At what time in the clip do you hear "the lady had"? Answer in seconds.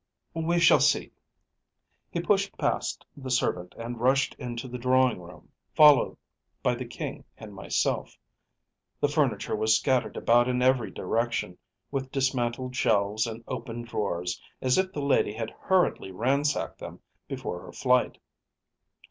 14.91-15.51